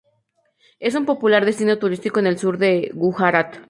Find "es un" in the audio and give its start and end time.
0.79-1.05